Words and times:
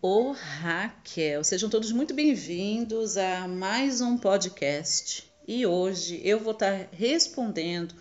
Ô 0.00 0.30
Raquel, 0.30 1.42
sejam 1.42 1.68
todos 1.68 1.90
muito 1.90 2.14
bem-vindos 2.14 3.16
a 3.16 3.48
mais 3.48 4.00
um 4.00 4.16
podcast. 4.16 5.28
E 5.44 5.66
hoje 5.66 6.20
eu 6.22 6.38
vou 6.38 6.52
estar 6.52 6.86
respondendo 6.92 7.96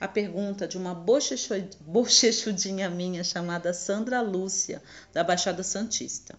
a 0.00 0.08
pergunta 0.08 0.66
de 0.66 0.78
uma 0.78 0.94
bochechudinha 0.94 2.88
minha 2.88 3.22
chamada 3.22 3.74
Sandra 3.74 4.22
Lúcia, 4.22 4.82
da 5.12 5.22
Baixada 5.22 5.62
Santista. 5.62 6.38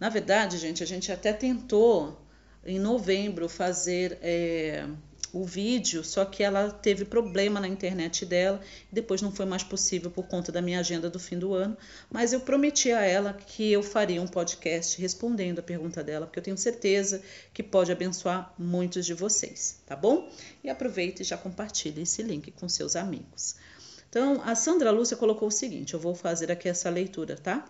Na 0.00 0.08
verdade, 0.08 0.56
gente, 0.56 0.82
a 0.82 0.86
gente 0.86 1.12
até 1.12 1.34
tentou 1.34 2.18
em 2.64 2.78
novembro 2.78 3.50
fazer 3.50 4.18
é, 4.22 4.88
o 5.40 5.44
vídeo, 5.44 6.02
só 6.02 6.24
que 6.24 6.42
ela 6.42 6.70
teve 6.70 7.04
problema 7.04 7.60
na 7.60 7.68
internet 7.68 8.24
dela 8.24 8.60
depois 8.90 9.20
não 9.20 9.30
foi 9.30 9.44
mais 9.44 9.62
possível 9.62 10.10
por 10.10 10.26
conta 10.26 10.50
da 10.50 10.62
minha 10.62 10.80
agenda 10.80 11.10
do 11.10 11.18
fim 11.18 11.38
do 11.38 11.52
ano. 11.52 11.76
Mas 12.10 12.32
eu 12.32 12.40
prometi 12.40 12.90
a 12.90 13.02
ela 13.02 13.34
que 13.34 13.70
eu 13.70 13.82
faria 13.82 14.22
um 14.22 14.26
podcast 14.26 15.00
respondendo 15.00 15.58
a 15.58 15.62
pergunta 15.62 16.02
dela, 16.02 16.26
porque 16.26 16.38
eu 16.38 16.42
tenho 16.42 16.56
certeza 16.56 17.22
que 17.52 17.62
pode 17.62 17.92
abençoar 17.92 18.54
muitos 18.58 19.04
de 19.04 19.12
vocês, 19.12 19.80
tá 19.84 19.94
bom? 19.94 20.30
E 20.64 20.70
aproveite 20.70 21.22
e 21.22 21.24
já 21.24 21.36
compartilhe 21.36 22.02
esse 22.02 22.22
link 22.22 22.50
com 22.52 22.68
seus 22.68 22.96
amigos. 22.96 23.56
Então, 24.08 24.40
a 24.44 24.54
Sandra 24.54 24.90
Lúcia 24.90 25.16
colocou 25.16 25.48
o 25.48 25.52
seguinte: 25.52 25.92
eu 25.92 26.00
vou 26.00 26.14
fazer 26.14 26.50
aqui 26.50 26.68
essa 26.68 26.88
leitura, 26.88 27.36
tá? 27.36 27.66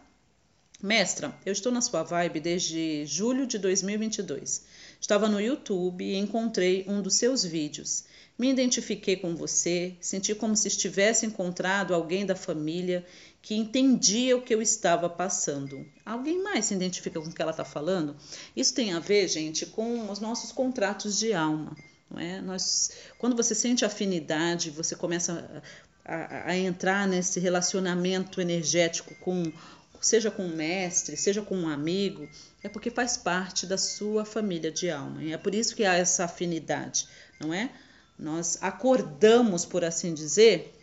Mestra, 0.82 1.34
eu 1.44 1.52
estou 1.52 1.72
na 1.72 1.80
sua 1.80 2.02
vibe 2.02 2.38
desde 2.38 3.06
julho 3.06 3.46
de 3.46 3.58
2022. 3.58 4.62
Estava 5.06 5.28
no 5.28 5.40
YouTube 5.40 6.04
e 6.04 6.16
encontrei 6.16 6.84
um 6.88 7.00
dos 7.00 7.14
seus 7.14 7.44
vídeos. 7.44 8.02
Me 8.36 8.50
identifiquei 8.50 9.14
com 9.14 9.36
você, 9.36 9.94
senti 10.00 10.34
como 10.34 10.56
se 10.56 10.66
estivesse 10.66 11.24
encontrado 11.24 11.94
alguém 11.94 12.26
da 12.26 12.34
família 12.34 13.06
que 13.40 13.54
entendia 13.54 14.36
o 14.36 14.42
que 14.42 14.52
eu 14.52 14.60
estava 14.60 15.08
passando. 15.08 15.86
Alguém 16.04 16.42
mais 16.42 16.64
se 16.64 16.74
identifica 16.74 17.20
com 17.20 17.28
o 17.28 17.32
que 17.32 17.40
ela 17.40 17.52
está 17.52 17.64
falando? 17.64 18.16
Isso 18.56 18.74
tem 18.74 18.94
a 18.94 18.98
ver, 18.98 19.28
gente, 19.28 19.64
com 19.64 20.10
os 20.10 20.18
nossos 20.18 20.50
contratos 20.50 21.16
de 21.16 21.32
alma. 21.32 21.76
Não 22.10 22.18
é? 22.18 22.40
Nós, 22.40 22.90
quando 23.16 23.36
você 23.36 23.54
sente 23.54 23.84
afinidade, 23.84 24.70
você 24.70 24.96
começa 24.96 25.62
a, 26.04 26.14
a, 26.16 26.50
a 26.50 26.56
entrar 26.56 27.06
nesse 27.06 27.38
relacionamento 27.38 28.40
energético 28.40 29.14
com 29.20 29.52
seja 30.00 30.30
com 30.30 30.44
um 30.44 30.54
mestre, 30.54 31.16
seja 31.16 31.42
com 31.42 31.56
um 31.56 31.68
amigo, 31.68 32.28
é 32.62 32.68
porque 32.68 32.90
faz 32.90 33.16
parte 33.16 33.66
da 33.66 33.78
sua 33.78 34.24
família 34.24 34.70
de 34.70 34.90
alma. 34.90 35.22
E 35.22 35.32
é 35.32 35.38
por 35.38 35.54
isso 35.54 35.74
que 35.74 35.84
há 35.84 35.94
essa 35.94 36.24
afinidade, 36.24 37.08
não 37.40 37.52
é? 37.52 37.70
Nós 38.18 38.58
acordamos, 38.60 39.64
por 39.64 39.84
assim 39.84 40.14
dizer, 40.14 40.74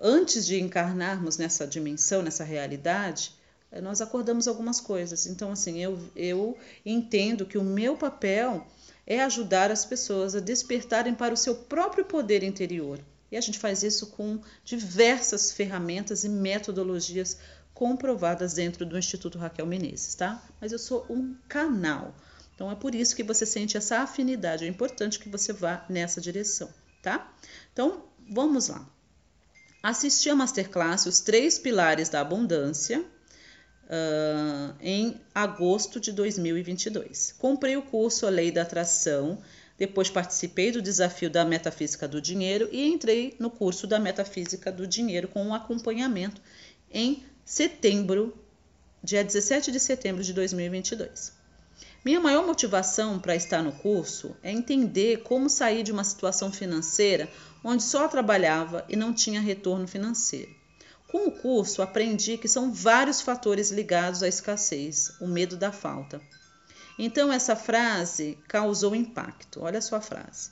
antes 0.00 0.46
de 0.46 0.60
encarnarmos 0.60 1.36
nessa 1.36 1.66
dimensão, 1.66 2.22
nessa 2.22 2.44
realidade, 2.44 3.32
eh, 3.72 3.80
nós 3.80 4.00
acordamos 4.00 4.46
algumas 4.46 4.80
coisas. 4.80 5.26
Então, 5.26 5.50
assim, 5.50 5.82
eu, 5.82 5.98
eu 6.14 6.56
entendo 6.86 7.44
que 7.44 7.58
o 7.58 7.64
meu 7.64 7.96
papel 7.96 8.66
é 9.06 9.20
ajudar 9.22 9.70
as 9.70 9.84
pessoas 9.84 10.34
a 10.34 10.40
despertarem 10.40 11.14
para 11.14 11.34
o 11.34 11.36
seu 11.36 11.54
próprio 11.54 12.04
poder 12.04 12.42
interior. 12.42 13.00
E 13.30 13.36
a 13.36 13.40
gente 13.40 13.58
faz 13.58 13.82
isso 13.82 14.08
com 14.08 14.40
diversas 14.64 15.52
ferramentas 15.52 16.24
e 16.24 16.28
metodologias 16.28 17.38
comprovadas 17.78 18.54
dentro 18.54 18.84
do 18.84 18.98
Instituto 18.98 19.38
Raquel 19.38 19.64
Menezes, 19.64 20.16
tá? 20.16 20.42
Mas 20.60 20.72
eu 20.72 20.80
sou 20.80 21.06
um 21.08 21.36
canal. 21.48 22.12
Então 22.52 22.72
é 22.72 22.74
por 22.74 22.92
isso 22.92 23.14
que 23.14 23.22
você 23.22 23.46
sente 23.46 23.76
essa 23.76 24.00
afinidade. 24.00 24.64
É 24.64 24.68
importante 24.68 25.20
que 25.20 25.28
você 25.28 25.52
vá 25.52 25.86
nessa 25.88 26.20
direção, 26.20 26.68
tá? 27.00 27.32
Então 27.72 28.02
vamos 28.28 28.66
lá. 28.66 28.84
Assisti 29.80 30.28
a 30.28 30.34
masterclass 30.34 31.06
Os 31.06 31.20
Três 31.20 31.56
Pilares 31.56 32.08
da 32.08 32.20
Abundância 32.20 32.98
uh, 32.98 34.74
em 34.80 35.20
agosto 35.32 36.00
de 36.00 36.10
2022. 36.10 37.36
Comprei 37.38 37.76
o 37.76 37.82
curso 37.82 38.26
A 38.26 38.30
Lei 38.30 38.50
da 38.50 38.62
Atração. 38.62 39.38
Depois 39.78 40.10
participei 40.10 40.72
do 40.72 40.82
desafio 40.82 41.30
da 41.30 41.44
Metafísica 41.44 42.08
do 42.08 42.20
Dinheiro 42.20 42.68
e 42.72 42.88
entrei 42.88 43.36
no 43.38 43.48
curso 43.48 43.86
da 43.86 44.00
Metafísica 44.00 44.72
do 44.72 44.84
Dinheiro 44.84 45.28
com 45.28 45.44
um 45.44 45.54
acompanhamento 45.54 46.42
em 46.90 47.22
setembro, 47.48 48.38
dia 49.02 49.24
17 49.24 49.72
de 49.72 49.80
setembro 49.80 50.22
de 50.22 50.34
2022. 50.34 51.32
Minha 52.04 52.20
maior 52.20 52.46
motivação 52.46 53.18
para 53.18 53.34
estar 53.34 53.62
no 53.62 53.72
curso 53.72 54.36
é 54.42 54.52
entender 54.52 55.22
como 55.22 55.48
sair 55.48 55.82
de 55.82 55.90
uma 55.90 56.04
situação 56.04 56.52
financeira 56.52 57.26
onde 57.64 57.82
só 57.82 58.06
trabalhava 58.06 58.84
e 58.86 58.96
não 58.96 59.14
tinha 59.14 59.40
retorno 59.40 59.88
financeiro. 59.88 60.54
Com 61.10 61.26
o 61.26 61.32
curso, 61.32 61.80
aprendi 61.80 62.36
que 62.36 62.46
são 62.46 62.70
vários 62.70 63.22
fatores 63.22 63.70
ligados 63.70 64.22
à 64.22 64.28
escassez, 64.28 65.12
o 65.18 65.26
medo 65.26 65.56
da 65.56 65.72
falta. 65.72 66.20
Então, 66.98 67.32
essa 67.32 67.56
frase 67.56 68.36
causou 68.46 68.94
impacto. 68.94 69.62
Olha 69.62 69.78
a 69.78 69.82
sua 69.82 70.02
frase. 70.02 70.50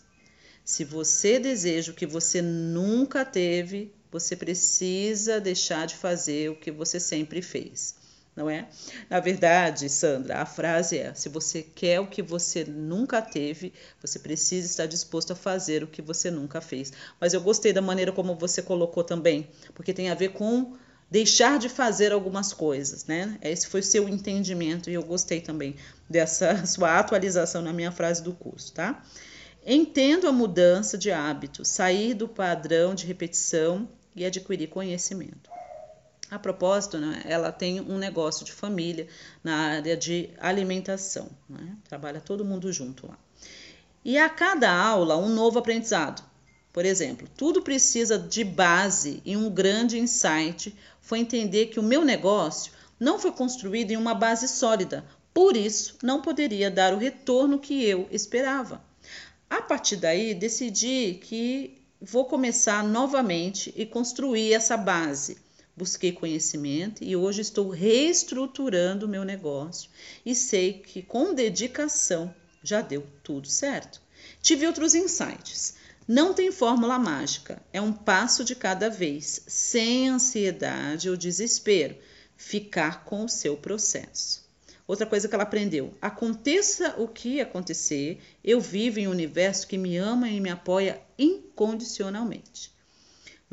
Se 0.65 0.83
você 0.83 1.39
deseja 1.39 1.93
o 1.93 1.95
que 1.95 2.07
você 2.07 2.41
nunca 2.41 3.23
teve, 3.23 3.95
você 4.19 4.35
precisa 4.35 5.39
deixar 5.39 5.87
de 5.87 5.95
fazer 5.95 6.51
o 6.51 6.57
que 6.57 6.71
você 6.71 6.99
sempre 6.99 7.43
fez, 7.43 7.95
não 8.35 8.49
é? 8.49 8.67
Na 9.11 9.21
verdade, 9.21 9.91
Sandra, 9.91 10.39
a 10.39 10.47
frase 10.47 10.97
é: 10.97 11.13
se 11.13 11.29
você 11.29 11.63
quer 11.63 12.01
o 12.01 12.07
que 12.07 12.23
você 12.23 12.65
nunca 12.65 13.21
teve, 13.21 13.75
você 14.01 14.19
precisa 14.19 14.67
estar 14.67 14.87
disposto 14.87 15.35
a 15.35 15.37
fazer 15.37 15.85
o 15.85 15.87
que 15.87 16.01
você 16.01 16.31
nunca 16.31 16.63
fez. 16.63 16.93
Mas 17.21 17.35
eu 17.35 17.43
gostei 17.43 17.75
da 17.75 17.83
maneira 17.83 18.11
como 18.11 18.35
você 18.35 18.63
colocou 18.63 19.05
também, 19.05 19.49
porque 19.75 19.93
tem 19.93 20.09
a 20.09 20.15
ver 20.15 20.31
com 20.31 20.75
deixar 21.11 21.59
de 21.59 21.69
fazer 21.69 22.11
algumas 22.11 22.55
coisas, 22.55 23.05
né? 23.05 23.39
Esse 23.43 23.67
foi 23.67 23.81
o 23.81 23.85
seu 23.85 24.09
entendimento 24.09 24.89
e 24.89 24.95
eu 24.95 25.03
gostei 25.03 25.43
também 25.43 25.77
dessa 26.09 26.65
sua 26.67 26.99
atualização 26.99 27.61
na 27.61 27.73
minha 27.73 27.93
frase 27.93 28.23
do 28.23 28.33
curso, 28.33 28.73
tá? 28.73 29.05
Entendo 29.69 30.29
a 30.29 30.33
mudança 30.33 30.97
de 30.97 31.11
hábito, 31.11 31.65
sair 31.65 32.15
do 32.15 32.29
padrão 32.29 32.95
de 32.95 33.05
repetição 33.05 33.89
e 34.17 34.25
adquirir 34.25 34.69
conhecimento. 34.69 35.51
A 36.31 36.39
propósito, 36.39 36.99
né, 36.99 37.23
ela 37.25 37.53
tem 37.53 37.81
um 37.81 37.99
negócio 37.99 38.45
de 38.45 38.51
família 38.51 39.07
na 39.45 39.55
área 39.55 39.97
de 39.97 40.31
alimentação, 40.39 41.29
né? 41.49 41.77
trabalha 41.89 42.21
todo 42.21 42.45
mundo 42.45 42.73
junto 42.73 43.07
lá. 43.07 43.17
E 44.05 44.19
a 44.19 44.29
cada 44.29 44.73
aula, 44.73 45.17
um 45.17 45.29
novo 45.29 45.59
aprendizado. 45.59 46.25
Por 46.73 46.85
exemplo, 46.85 47.29
tudo 47.37 47.63
precisa 47.63 48.19
de 48.19 48.43
base 48.43 49.23
e 49.25 49.37
um 49.37 49.49
grande 49.49 49.99
insight 49.99 50.75
foi 51.01 51.21
entender 51.21 51.67
que 51.67 51.79
o 51.81 51.83
meu 51.83 52.05
negócio 52.05 52.73
não 52.99 53.19
foi 53.19 53.33
construído 53.33 53.93
em 53.93 53.97
uma 53.97 54.15
base 54.15 54.49
sólida, 54.49 55.05
por 55.33 55.57
isso 55.57 55.97
não 56.03 56.21
poderia 56.21 56.71
dar 56.71 56.93
o 56.93 56.99
retorno 56.99 57.59
que 57.59 57.85
eu 57.85 58.09
esperava. 58.11 58.83
A 59.49 59.63
partir 59.63 59.97
daí, 59.97 60.35
decidi 60.35 61.21
que 61.23 61.86
vou 62.07 62.25
começar 62.25 62.85
novamente 62.85 63.75
e 63.77 63.85
construir 63.85 64.53
essa 64.53 64.77
base. 64.77 65.39
Busquei 65.77 66.13
conhecimento 66.13 67.03
e 67.03 67.17
hoje 67.17 67.41
estou 67.41 67.69
reestruturando 67.69 69.07
o 69.07 69.09
meu 69.09 69.25
negócio 69.25 69.91
e 70.25 70.33
sei 70.35 70.75
que 70.75 71.03
com 71.03 71.35
dedicação 71.35 72.33
já 72.63 72.81
deu 72.81 73.05
tudo 73.25 73.49
certo. 73.49 74.01
Tive 74.41 74.69
outros 74.69 74.95
insights. 74.95 75.75
Não 76.07 76.33
tem 76.33 76.53
fórmula 76.53 76.97
mágica, 76.97 77.61
é 77.73 77.81
um 77.81 77.93
passo 77.93 78.45
de 78.45 78.55
cada 78.55 78.89
vez, 78.89 79.43
sem 79.49 80.09
ansiedade 80.09 81.11
ou 81.11 81.17
desespero. 81.17 81.97
Ficar 82.37 83.05
com 83.05 83.25
o 83.25 83.29
seu 83.29 83.57
processo. 83.57 84.46
Outra 84.87 85.05
coisa 85.05 85.29
que 85.29 85.35
ela 85.35 85.43
aprendeu: 85.43 85.95
aconteça 86.01 86.95
o 86.99 87.09
que 87.09 87.41
acontecer, 87.41 88.21
eu 88.45 88.61
vivo 88.61 89.01
em 89.01 89.09
um 89.09 89.11
universo 89.11 89.67
que 89.67 89.77
me 89.77 89.97
ama 89.97 90.29
e 90.29 90.41
me 90.41 90.51
apoia 90.51 91.01
incondicionalmente. 91.19 92.75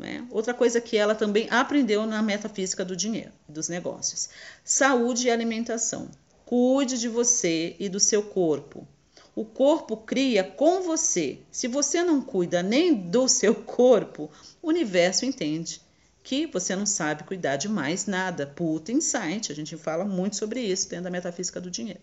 É? 0.00 0.22
Outra 0.30 0.52
coisa 0.52 0.80
que 0.80 0.96
ela 0.96 1.14
também 1.14 1.48
aprendeu 1.50 2.04
na 2.04 2.20
metafísica 2.20 2.84
do 2.84 2.96
dinheiro, 2.96 3.32
dos 3.48 3.68
negócios: 3.68 4.28
saúde 4.64 5.26
e 5.26 5.30
alimentação. 5.30 6.08
Cuide 6.44 6.98
de 6.98 7.08
você 7.08 7.74
e 7.78 7.88
do 7.88 7.98
seu 7.98 8.22
corpo. 8.22 8.86
O 9.34 9.44
corpo 9.44 9.96
cria 9.96 10.44
com 10.44 10.82
você. 10.82 11.38
Se 11.50 11.66
você 11.66 12.04
não 12.04 12.20
cuida 12.20 12.62
nem 12.62 12.94
do 12.94 13.28
seu 13.28 13.54
corpo, 13.54 14.30
o 14.62 14.68
universo 14.68 15.24
entende 15.24 15.83
que 16.24 16.46
você 16.46 16.74
não 16.74 16.86
sabe 16.86 17.22
cuidar 17.22 17.56
de 17.56 17.68
mais 17.68 18.06
nada. 18.06 18.46
Puta 18.46 18.90
insight, 18.90 19.52
a 19.52 19.54
gente 19.54 19.76
fala 19.76 20.06
muito 20.06 20.36
sobre 20.36 20.60
isso 20.60 20.88
dentro 20.88 21.04
da 21.04 21.10
metafísica 21.10 21.60
do 21.60 21.70
dinheiro. 21.70 22.00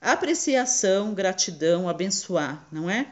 Apreciação, 0.00 1.14
gratidão, 1.14 1.88
abençoar, 1.88 2.68
não 2.70 2.88
é? 2.88 3.10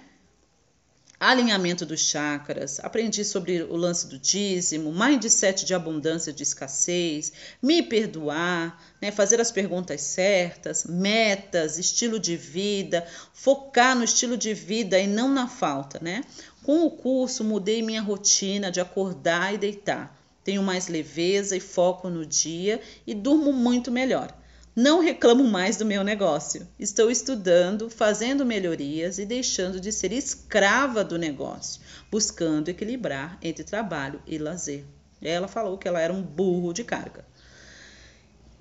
Alinhamento 1.19 1.87
dos 1.87 2.01
chakras, 2.01 2.79
aprendi 2.81 3.25
sobre 3.25 3.63
o 3.63 3.75
lance 3.75 4.07
do 4.07 4.19
dízimo, 4.19 4.93
mindset 4.93 5.65
de 5.65 5.75
abundância, 5.75 6.31
de 6.31 6.43
escassez, 6.43 7.33
me 7.63 7.83
perdoar, 7.83 8.79
né, 9.01 9.11
fazer 9.11 9.41
as 9.41 9.51
perguntas 9.51 10.03
certas, 10.03 10.85
metas, 10.85 11.79
estilo 11.79 12.21
de 12.21 12.37
vida, 12.37 13.07
focar 13.33 13.97
no 13.97 14.05
estilo 14.05 14.37
de 14.37 14.53
vida 14.53 14.99
e 14.99 15.07
não 15.07 15.31
na 15.31 15.49
falta, 15.49 15.99
né? 16.03 16.23
Com 16.63 16.85
o 16.85 16.91
curso 16.91 17.43
mudei 17.43 17.81
minha 17.81 18.03
rotina 18.03 18.71
de 18.71 18.79
acordar 18.79 19.55
e 19.55 19.59
deitar 19.59 20.16
tenho 20.47 20.63
mais 20.63 20.87
leveza 20.87 21.57
e 21.57 21.61
foco 21.61 22.09
no 22.09 22.25
dia 22.25 22.81
e 23.05 23.13
durmo 23.13 23.53
muito 23.53 23.91
melhor. 23.91 24.33
Não 24.77 25.01
reclamo 25.01 25.43
mais 25.43 25.77
do 25.77 25.85
meu 25.85 26.05
negócio. 26.05 26.69
Estou 26.79 27.11
estudando, 27.11 27.91
fazendo 27.91 28.47
melhorias 28.47 29.19
e 29.19 29.27
deixando 29.27 29.81
de 29.81 29.91
ser 29.91 30.13
escrava 30.13 31.03
do 31.03 31.19
negócio, 31.19 31.83
buscando 32.13 32.69
equilibrar 32.69 33.37
entre 33.43 33.65
trabalho 33.65 34.23
e 34.25 34.39
lazer. 34.39 34.85
Ela 35.21 35.49
falou 35.49 35.77
que 35.77 35.89
ela 35.89 36.01
era 36.01 36.13
um 36.13 36.23
burro 36.23 36.73
de 36.73 36.85
carga. 36.85 37.27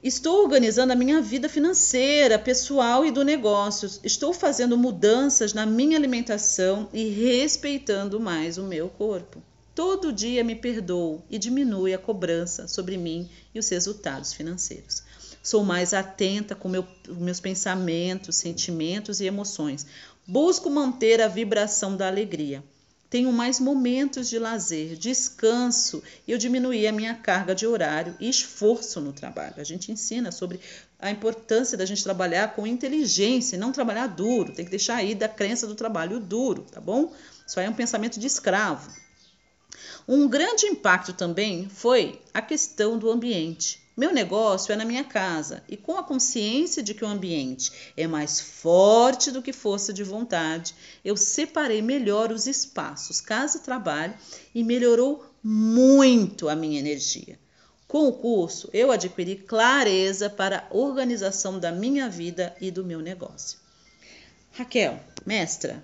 Estou 0.02 0.42
organizando 0.42 0.92
a 0.92 0.96
minha 0.96 1.22
vida 1.22 1.48
financeira, 1.48 2.40
pessoal 2.40 3.06
e 3.06 3.12
do 3.12 3.24
negócio. 3.24 3.88
Estou 4.04 4.34
fazendo 4.34 4.76
mudanças 4.76 5.54
na 5.54 5.68
minha 5.68 5.98
alimentação 5.98 6.90
e 6.92 7.10
respeitando 7.10 8.20
mais 8.20 8.58
o 8.58 8.64
meu 8.64 8.90
corpo. 8.90 9.44
Todo 9.76 10.14
dia 10.14 10.42
me 10.42 10.56
perdoo 10.56 11.22
e 11.30 11.38
diminui 11.38 11.94
a 11.94 11.98
cobrança 11.98 12.66
sobre 12.66 12.96
mim 12.96 13.30
e 13.54 13.60
os 13.60 13.68
resultados 13.68 14.32
financeiros. 14.32 15.04
Sou 15.44 15.66
mais 15.66 15.94
atenta 15.94 16.56
com 16.56 16.70
meu, 16.70 16.88
meus 17.10 17.42
pensamentos, 17.42 18.38
sentimentos 18.38 19.20
e 19.20 19.26
emoções. 19.26 19.86
Busco 20.26 20.70
manter 20.70 21.22
a 21.22 21.28
vibração 21.28 21.98
da 21.98 22.08
alegria. 22.08 22.64
Tenho 23.10 23.32
mais 23.34 23.60
momentos 23.60 24.30
de 24.30 24.40
lazer, 24.40 24.96
descanso 24.96 26.02
e 26.26 26.32
eu 26.32 26.38
diminuí 26.38 26.88
a 26.88 26.92
minha 26.94 27.14
carga 27.14 27.54
de 27.54 27.68
horário 27.68 28.16
e 28.18 28.30
esforço 28.30 29.02
no 29.02 29.12
trabalho. 29.12 29.56
A 29.58 29.64
gente 29.66 29.92
ensina 29.92 30.32
sobre 30.32 30.60
a 30.98 31.12
importância 31.12 31.78
da 31.78 31.86
gente 31.86 32.04
trabalhar 32.04 32.56
com 32.56 32.66
inteligência 32.66 33.58
e 33.58 33.60
não 33.60 33.74
trabalhar 33.74 34.08
duro. 34.08 34.54
Tem 34.54 34.64
que 34.64 34.72
deixar 34.72 34.96
aí 34.96 35.14
da 35.14 35.28
crença 35.28 35.68
do 35.68 35.76
trabalho 35.76 36.18
duro, 36.18 36.64
tá 36.64 36.80
bom? 36.80 37.14
Isso 37.46 37.60
aí 37.60 37.66
é 37.66 37.70
um 37.70 37.74
pensamento 37.74 38.20
de 38.20 38.26
escravo. 38.26 39.05
Um 40.08 40.28
grande 40.28 40.68
impacto 40.68 41.14
também 41.14 41.68
foi 41.68 42.22
a 42.32 42.40
questão 42.40 42.98
do 42.98 43.10
ambiente. 43.10 43.82
Meu 43.98 44.14
negócio 44.14 44.72
é 44.72 44.76
na 44.76 44.86
minha 44.86 45.04
casa 45.04 45.64
e 45.68 45.76
com 45.76 45.98
a 45.98 46.04
consciência 46.04 46.84
de 46.84 46.94
que 46.94 47.04
o 47.04 47.08
ambiente 47.08 47.72
é 47.98 48.06
mais 48.06 48.40
forte 48.40 49.32
do 49.32 49.42
que 49.42 49.52
força 49.52 49.92
de 49.92 50.04
vontade, 50.04 50.76
eu 51.04 51.18
separei 51.18 51.82
melhor 51.82 52.32
os 52.32 52.46
espaços 52.46 53.20
casa-trabalho 53.20 54.14
e 54.54 54.64
melhorou 54.64 55.26
muito 55.42 56.50
a 56.50 56.56
minha 56.56 56.78
energia. 56.78 57.40
Com 57.88 58.08
o 58.08 58.14
curso, 58.14 58.70
eu 58.74 58.92
adquiri 58.92 59.38
clareza 59.38 60.30
para 60.30 60.68
a 60.70 60.76
organização 60.76 61.58
da 61.58 61.72
minha 61.72 62.10
vida 62.10 62.56
e 62.60 62.70
do 62.70 62.84
meu 62.84 63.00
negócio. 63.00 63.58
Raquel, 64.52 65.00
mestra, 65.26 65.84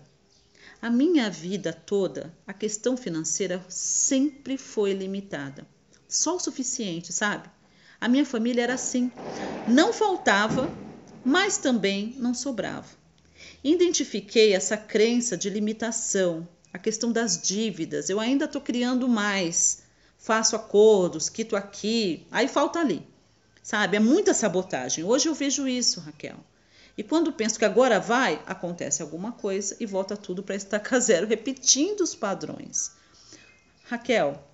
a 0.82 0.90
minha 0.90 1.30
vida 1.30 1.72
toda, 1.72 2.34
a 2.48 2.54
questão 2.54 2.98
financeira 2.98 3.64
sempre 3.70 4.58
foi 4.58 4.94
limitada. 4.94 5.68
Só 6.08 6.38
o 6.38 6.40
suficiente, 6.40 7.14
sabe? 7.14 7.48
A 8.00 8.08
minha 8.08 8.26
família 8.26 8.64
era 8.64 8.74
assim. 8.74 9.12
Não 9.68 9.94
faltava, 9.94 10.68
mas 11.24 11.60
também 11.60 12.16
não 12.18 12.34
sobrava. 12.34 12.88
Identifiquei 13.64 14.54
essa 14.56 14.76
crença 14.76 15.38
de 15.38 15.52
limitação, 15.52 16.48
a 16.74 16.80
questão 16.80 17.12
das 17.12 17.40
dívidas. 17.40 18.10
Eu 18.10 18.20
ainda 18.20 18.46
estou 18.46 18.60
criando 18.60 19.08
mais. 19.08 19.84
Faço 20.18 20.56
acordos, 20.56 21.30
quito 21.30 21.56
aqui, 21.56 22.26
aí 22.32 22.48
falta 22.48 22.80
ali. 22.80 23.06
Sabe? 23.62 23.98
É 23.98 24.00
muita 24.00 24.34
sabotagem. 24.34 25.04
Hoje 25.04 25.30
eu 25.30 25.36
vejo 25.36 25.68
isso, 25.68 26.00
Raquel. 26.00 26.38
E 27.02 27.04
quando 27.04 27.34
penso 27.34 27.58
que 27.58 27.66
agora 27.66 28.00
vai, 28.00 28.40
acontece 28.46 29.02
alguma 29.02 29.32
coisa 29.32 29.76
e 29.80 29.88
volta 29.88 30.16
tudo 30.16 30.44
para 30.44 30.54
estacar 30.54 31.00
zero, 31.02 31.26
repetindo 31.26 32.02
os 32.02 32.14
padrões. 32.14 32.92
Raquel, 33.86 34.48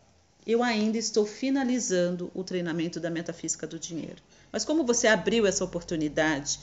eu 0.45 0.63
ainda 0.63 0.97
estou 0.97 1.25
finalizando 1.25 2.31
o 2.33 2.45
treinamento 2.45 3.01
da 3.01 3.09
metafísica 3.09 3.67
do 3.67 3.77
dinheiro. 3.77 4.23
Mas 4.49 4.63
como 4.63 4.85
você 4.85 5.07
abriu 5.07 5.45
essa 5.45 5.65
oportunidade 5.65 6.57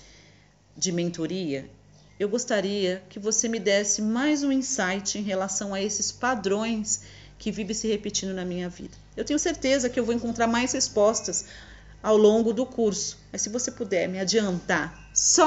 de 0.75 0.91
mentoria, 0.91 1.69
eu 2.19 2.31
gostaria 2.31 3.03
que 3.11 3.19
você 3.19 3.47
me 3.47 3.59
desse 3.59 4.01
mais 4.01 4.43
um 4.43 4.51
insight 4.51 5.19
em 5.19 5.23
relação 5.23 5.75
a 5.75 5.83
esses 5.83 6.11
padrões 6.11 7.03
que 7.39 7.53
vivem 7.53 7.75
se 7.75 7.89
repetindo 7.89 8.33
na 8.33 8.47
minha 8.47 8.71
vida. 8.71 8.97
Eu 9.15 9.23
tenho 9.23 9.39
certeza 9.39 9.91
que 9.91 10.01
eu 10.01 10.05
vou 10.07 10.15
encontrar 10.15 10.47
mais 10.47 10.73
respostas 10.73 11.45
ao 12.05 12.19
longo 12.19 12.53
do 12.53 12.67
curso, 12.67 13.17
mas 13.33 13.41
se 13.41 13.49
você 13.49 13.71
puder 13.71 14.07
me 14.11 14.21
adiantar 14.21 15.09
só 15.15 15.47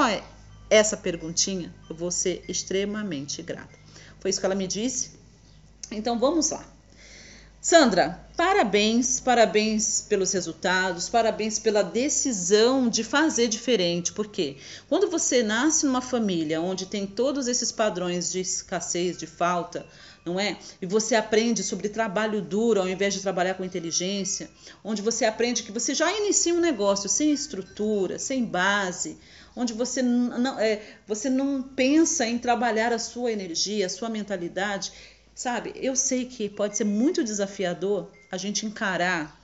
essa 0.67 0.97
perguntinha, 0.97 1.71
eu 1.87 1.95
vou 1.95 2.09
ser 2.09 2.43
extremamente 2.49 3.43
grata. 3.43 3.77
Foi 4.19 4.31
isso 4.31 4.39
que 4.39 4.45
ela 4.47 4.55
me 4.55 4.65
disse? 4.65 5.11
Então 5.91 6.17
vamos 6.17 6.49
lá. 6.49 6.65
Sandra, 7.61 8.27
parabéns, 8.35 9.19
parabéns 9.19 10.01
pelos 10.01 10.31
resultados, 10.31 11.09
parabéns 11.09 11.59
pela 11.59 11.83
decisão 11.83 12.89
de 12.89 13.03
fazer 13.03 13.47
diferente, 13.47 14.11
porque 14.11 14.57
quando 14.89 15.11
você 15.11 15.43
nasce 15.43 15.85
numa 15.85 16.01
família 16.01 16.59
onde 16.59 16.87
tem 16.87 17.05
todos 17.05 17.47
esses 17.47 17.71
padrões 17.71 18.31
de 18.31 18.39
escassez, 18.39 19.15
de 19.15 19.27
falta, 19.27 19.85
não 20.27 20.39
é? 20.39 20.57
E 20.81 20.85
você 20.85 21.15
aprende 21.15 21.63
sobre 21.63 21.89
trabalho 21.89 22.41
duro 22.41 22.81
ao 22.81 22.87
invés 22.87 23.13
de 23.13 23.21
trabalhar 23.21 23.55
com 23.55 23.63
inteligência, 23.63 24.49
onde 24.83 25.01
você 25.01 25.25
aprende 25.25 25.63
que 25.63 25.71
você 25.71 25.95
já 25.95 26.11
inicia 26.15 26.53
um 26.53 26.59
negócio 26.59 27.09
sem 27.09 27.31
estrutura, 27.31 28.19
sem 28.19 28.45
base, 28.45 29.17
onde 29.55 29.73
você 29.73 30.01
não, 30.01 30.59
é, 30.59 30.81
você 31.07 31.29
não 31.29 31.63
pensa 31.63 32.27
em 32.27 32.37
trabalhar 32.37 32.93
a 32.93 32.99
sua 32.99 33.31
energia, 33.31 33.87
a 33.87 33.89
sua 33.89 34.09
mentalidade 34.09 34.91
Sabe, 35.37 35.71
eu 35.75 35.95
sei 35.95 36.25
que 36.25 36.49
pode 36.49 36.75
ser 36.75 36.83
muito 36.83 37.23
desafiador 37.23 38.09
a 38.31 38.37
gente 38.37 38.65
encarar 38.65 39.39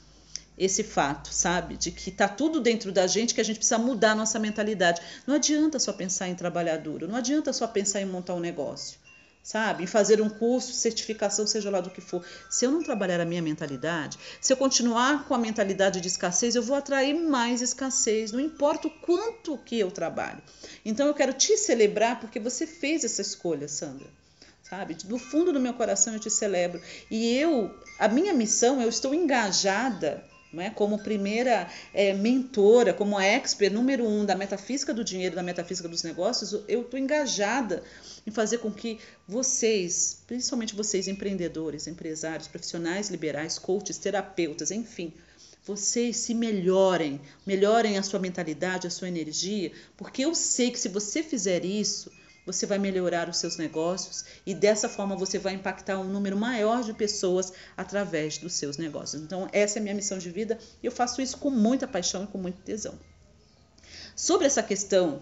esse 0.58 0.84
fato, 0.84 1.32
sabe? 1.32 1.78
De 1.78 1.92
que 1.92 2.10
tá 2.10 2.28
tudo 2.28 2.60
dentro 2.60 2.92
da 2.92 3.06
gente, 3.06 3.36
que 3.36 3.40
a 3.40 3.44
gente 3.44 3.58
precisa 3.58 3.78
mudar 3.78 4.14
a 4.14 4.16
nossa 4.16 4.40
mentalidade. 4.40 5.00
Não 5.28 5.36
adianta 5.36 5.78
só 5.78 5.94
pensar 5.94 6.28
em 6.28 6.34
trabalhar 6.34 6.78
duro, 6.78 7.08
não 7.08 7.16
adianta 7.16 7.54
só 7.54 7.68
pensar 7.68 8.02
em 8.02 8.06
montar 8.06 8.34
um 8.34 8.40
negócio, 8.40 8.98
sabe? 9.44 9.86
Fazer 9.86 10.22
um 10.22 10.30
curso, 10.30 10.72
certificação, 10.72 11.46
seja 11.46 11.70
lá 11.70 11.82
do 11.82 11.90
que 11.90 12.00
for. 12.00 12.26
Se 12.50 12.66
eu 12.66 12.72
não 12.72 12.82
trabalhar 12.82 13.20
a 13.20 13.26
minha 13.26 13.42
mentalidade, 13.42 14.18
se 14.40 14.54
eu 14.54 14.58
continuar 14.58 15.28
com 15.28 15.36
a 15.36 15.38
mentalidade 15.38 16.00
de 16.00 16.08
escassez, 16.08 16.56
eu 16.56 16.64
vou 16.64 16.78
atrair 16.78 17.14
mais 17.14 17.62
escassez, 17.62 18.32
não 18.32 18.40
importa 18.40 18.88
o 18.88 18.92
quanto 18.92 19.58
que 19.58 19.78
eu 19.78 19.92
trabalho. 19.92 20.42
Então 20.86 21.06
eu 21.06 21.14
quero 21.14 21.34
te 21.34 21.58
celebrar 21.58 22.22
porque 22.22 22.40
você 22.40 22.66
fez 22.66 23.04
essa 23.04 23.22
escolha, 23.22 23.68
Sandra 23.68 24.08
sabe? 24.64 24.96
Do 24.96 25.20
fundo 25.20 25.54
do 25.54 25.60
meu 25.60 25.74
coração 25.74 26.14
eu 26.14 26.20
te 26.20 26.32
celebro. 26.32 26.82
E 27.12 27.38
eu, 27.38 27.70
a 28.00 28.08
minha 28.08 28.34
missão, 28.34 28.82
eu 28.82 28.90
estou 28.90 29.14
engajada 29.14 30.24
é? 30.62 30.70
como 30.70 31.00
primeira 31.00 31.70
é, 31.94 32.14
mentora, 32.14 32.94
como 32.94 33.20
expert 33.20 33.74
número 33.74 34.08
um 34.08 34.26
da 34.26 34.36
metafísica 34.36 34.94
do 34.94 35.04
dinheiro, 35.04 35.36
da 35.36 35.44
metafísica 35.44 35.88
dos 35.88 36.04
negócios, 36.04 36.54
eu 36.68 36.82
estou 36.82 37.00
engajada 37.00 37.84
em 38.26 38.32
fazer 38.32 38.60
com 38.60 38.72
que 38.72 39.00
vocês, 39.28 40.22
principalmente 40.28 40.76
vocês 40.76 41.08
empreendedores, 41.08 41.88
empresários, 41.88 42.48
profissionais 42.48 43.10
liberais, 43.10 43.58
coaches, 43.58 43.98
terapeutas, 43.98 44.72
enfim, 44.72 45.14
vocês 45.66 46.18
se 46.18 46.34
melhorem, 46.34 47.22
melhorem 47.46 47.98
a 47.98 48.04
sua 48.04 48.20
mentalidade, 48.20 48.86
a 48.86 48.90
sua 48.90 49.08
energia, 49.08 49.72
porque 49.96 50.24
eu 50.24 50.36
sei 50.36 50.72
que 50.72 50.80
se 50.80 50.90
você 50.90 51.24
fizer 51.24 51.64
isso, 51.64 52.12
você 52.46 52.66
vai 52.66 52.78
melhorar 52.78 53.30
os 53.30 53.38
seus 53.38 53.58
negócios 53.58 54.26
e 54.46 54.54
dessa 54.54 54.90
forma 54.90 55.16
você 55.16 55.40
vai 55.40 55.54
impactar 55.54 56.00
um 56.00 56.04
número 56.04 56.38
maior 56.38 56.84
de 56.84 56.94
pessoas 56.94 57.54
através 57.78 58.38
dos 58.38 58.54
seus 58.54 58.78
negócios. 58.78 59.22
Então, 59.22 59.48
essa 59.52 59.78
é 59.78 59.80
a 59.80 59.84
minha 59.84 59.96
missão 59.96 60.18
de 60.18 60.30
vida 60.30 60.58
e 60.82 60.86
eu 60.86 60.92
faço 60.92 61.22
isso 61.22 61.38
com 61.38 61.50
muita 61.50 61.88
paixão 61.88 62.24
e 62.24 62.28
com 62.28 62.38
muito 62.38 62.62
tesão. 62.62 62.98
Sobre 64.16 64.46
essa 64.46 64.62
questão 64.62 65.22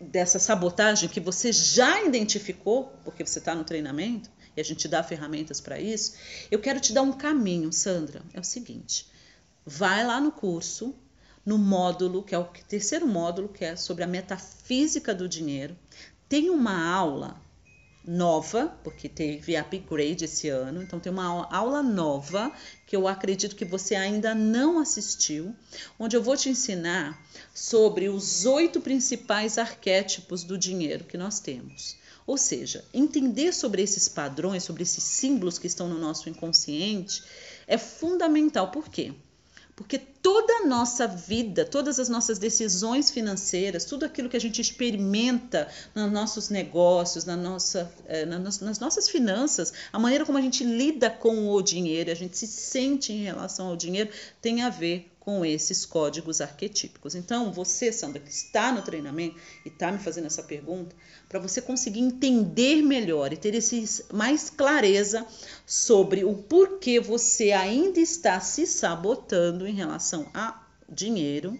dessa 0.00 0.38
sabotagem 0.38 1.08
que 1.08 1.20
você 1.20 1.52
já 1.52 2.02
identificou, 2.04 2.92
porque 3.04 3.24
você 3.24 3.38
está 3.38 3.54
no 3.54 3.64
treinamento 3.64 4.30
e 4.56 4.60
a 4.60 4.64
gente 4.64 4.88
dá 4.88 5.02
ferramentas 5.02 5.60
para 5.60 5.80
isso, 5.80 6.14
eu 6.50 6.58
quero 6.58 6.80
te 6.80 6.92
dar 6.92 7.02
um 7.02 7.12
caminho, 7.12 7.72
Sandra. 7.72 8.22
É 8.34 8.40
o 8.40 8.44
seguinte: 8.44 9.06
vai 9.64 10.04
lá 10.04 10.20
no 10.20 10.32
curso, 10.32 10.94
no 11.44 11.56
módulo, 11.56 12.22
que 12.22 12.34
é 12.34 12.38
o 12.38 12.44
terceiro 12.44 13.06
módulo, 13.06 13.48
que 13.48 13.64
é 13.64 13.76
sobre 13.76 14.04
a 14.04 14.06
metafísica 14.06 15.14
do 15.14 15.28
dinheiro 15.28 15.76
tem 16.28 16.50
uma 16.50 16.92
aula 16.92 17.40
nova, 18.06 18.68
porque 18.84 19.08
teve 19.08 19.56
upgrade 19.56 20.24
esse 20.24 20.48
ano, 20.48 20.82
então 20.82 21.00
tem 21.00 21.12
uma 21.12 21.52
aula 21.52 21.82
nova 21.82 22.52
que 22.86 22.94
eu 22.94 23.08
acredito 23.08 23.56
que 23.56 23.64
você 23.64 23.96
ainda 23.96 24.34
não 24.34 24.78
assistiu, 24.78 25.54
onde 25.98 26.16
eu 26.16 26.22
vou 26.22 26.36
te 26.36 26.48
ensinar 26.48 27.20
sobre 27.52 28.08
os 28.08 28.46
oito 28.46 28.80
principais 28.80 29.58
arquétipos 29.58 30.44
do 30.44 30.56
dinheiro 30.56 31.04
que 31.04 31.18
nós 31.18 31.40
temos. 31.40 31.96
Ou 32.26 32.36
seja, 32.36 32.84
entender 32.92 33.52
sobre 33.52 33.82
esses 33.82 34.08
padrões, 34.08 34.64
sobre 34.64 34.82
esses 34.82 35.02
símbolos 35.02 35.58
que 35.58 35.66
estão 35.66 35.88
no 35.88 35.98
nosso 35.98 36.28
inconsciente 36.28 37.22
é 37.66 37.78
fundamental. 37.78 38.70
Por 38.70 38.88
quê? 38.88 39.12
Porque 39.76 39.98
toda 39.98 40.52
a 40.54 40.66
nossa 40.66 41.06
vida, 41.06 41.62
todas 41.62 42.00
as 42.00 42.08
nossas 42.08 42.38
decisões 42.38 43.10
financeiras, 43.10 43.84
tudo 43.84 44.06
aquilo 44.06 44.30
que 44.30 44.36
a 44.36 44.40
gente 44.40 44.58
experimenta 44.58 45.68
nos 45.94 46.10
nossos 46.10 46.48
negócios, 46.48 47.26
na 47.26 47.36
nossa, 47.36 47.92
eh, 48.08 48.24
nas 48.24 48.78
nossas 48.80 49.06
finanças, 49.06 49.74
a 49.92 49.98
maneira 49.98 50.24
como 50.24 50.38
a 50.38 50.40
gente 50.40 50.64
lida 50.64 51.10
com 51.10 51.50
o 51.50 51.60
dinheiro, 51.60 52.10
a 52.10 52.14
gente 52.14 52.38
se 52.38 52.46
sente 52.46 53.12
em 53.12 53.24
relação 53.24 53.66
ao 53.68 53.76
dinheiro, 53.76 54.10
tem 54.40 54.62
a 54.62 54.70
ver 54.70 55.12
com 55.26 55.44
esses 55.44 55.84
códigos 55.84 56.40
arquetípicos. 56.40 57.16
Então, 57.16 57.52
você, 57.52 57.90
Sandra, 57.90 58.22
que 58.22 58.30
está 58.30 58.70
no 58.70 58.80
treinamento 58.80 59.36
e 59.64 59.68
está 59.68 59.90
me 59.90 59.98
fazendo 59.98 60.26
essa 60.26 60.44
pergunta, 60.44 60.94
para 61.28 61.40
você 61.40 61.60
conseguir 61.60 61.98
entender 61.98 62.80
melhor 62.80 63.32
e 63.32 63.36
ter 63.36 63.52
esses, 63.56 64.04
mais 64.12 64.48
clareza 64.48 65.26
sobre 65.66 66.24
o 66.24 66.32
porquê 66.32 67.00
você 67.00 67.50
ainda 67.50 67.98
está 67.98 68.38
se 68.38 68.68
sabotando 68.68 69.66
em 69.66 69.74
relação 69.74 70.30
a 70.32 70.62
dinheiro, 70.88 71.58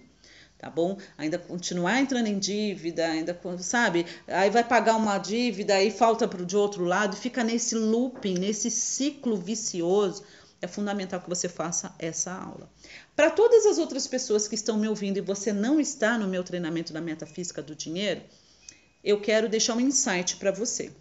tá 0.56 0.70
bom? 0.70 0.96
Ainda 1.18 1.36
continuar 1.36 2.00
entrando 2.00 2.28
em 2.28 2.38
dívida, 2.38 3.04
ainda, 3.04 3.36
sabe? 3.58 4.06
Aí 4.28 4.48
vai 4.48 4.62
pagar 4.62 4.94
uma 4.94 5.18
dívida, 5.18 5.74
aí 5.74 5.90
falta 5.90 6.28
para 6.28 6.44
de 6.44 6.56
outro 6.56 6.84
lado, 6.84 7.16
fica 7.16 7.42
nesse 7.42 7.74
looping, 7.74 8.34
nesse 8.34 8.70
ciclo 8.70 9.36
vicioso 9.36 10.22
é 10.60 10.66
fundamental 10.66 11.20
que 11.20 11.28
você 11.28 11.48
faça 11.48 11.94
essa 11.98 12.32
aula. 12.32 12.70
Para 13.14 13.30
todas 13.30 13.66
as 13.66 13.78
outras 13.78 14.06
pessoas 14.06 14.48
que 14.48 14.54
estão 14.54 14.78
me 14.78 14.88
ouvindo 14.88 15.18
e 15.18 15.20
você 15.20 15.52
não 15.52 15.78
está 15.80 16.18
no 16.18 16.28
meu 16.28 16.42
treinamento 16.42 16.92
da 16.92 17.00
metafísica 17.00 17.62
do 17.62 17.74
dinheiro, 17.74 18.22
eu 19.04 19.20
quero 19.20 19.48
deixar 19.48 19.74
um 19.74 19.80
insight 19.80 20.36
para 20.36 20.50
você. 20.50 20.92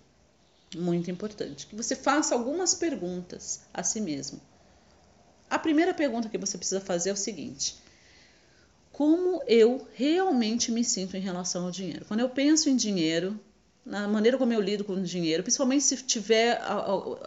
Muito 0.75 1.09
importante. 1.09 1.67
Que 1.67 1.75
você 1.75 1.95
faça 1.95 2.35
algumas 2.35 2.75
perguntas 2.75 3.61
a 3.73 3.81
si 3.81 4.01
mesmo. 4.01 4.41
A 5.49 5.57
primeira 5.57 5.93
pergunta 5.93 6.29
que 6.29 6.37
você 6.37 6.57
precisa 6.57 6.81
fazer 6.81 7.11
é 7.11 7.13
o 7.13 7.17
seguinte: 7.17 7.77
Como 8.91 9.41
eu 9.47 9.87
realmente 9.93 10.71
me 10.71 10.83
sinto 10.83 11.15
em 11.15 11.21
relação 11.21 11.65
ao 11.65 11.71
dinheiro? 11.71 12.05
Quando 12.05 12.19
eu 12.19 12.29
penso 12.29 12.69
em 12.69 12.75
dinheiro, 12.75 13.39
na 13.85 14.07
maneira 14.07 14.37
como 14.37 14.51
eu 14.51 14.59
lido 14.59 14.83
com 14.83 14.93
o 14.93 15.03
dinheiro, 15.03 15.43
principalmente 15.43 15.83
se 15.83 15.97
tiver 15.97 16.59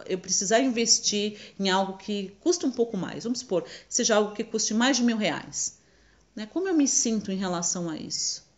eu 0.05 0.17
precisar 0.17 0.59
investir 0.59 1.53
em 1.57 1.69
algo 1.69 1.97
que 1.97 2.35
custa 2.41 2.67
um 2.67 2.71
pouco 2.71 2.97
mais, 2.97 3.23
vamos 3.23 3.39
supor, 3.39 3.65
seja 3.87 4.15
algo 4.15 4.35
que 4.35 4.43
custe 4.43 4.73
mais 4.73 4.97
de 4.97 5.03
mil 5.03 5.15
reais. 5.15 5.77
Né? 6.35 6.45
Como 6.51 6.67
eu 6.67 6.73
me 6.73 6.87
sinto 6.87 7.31
em 7.31 7.37
relação 7.37 7.89
a 7.89 7.97
isso? 7.97 8.49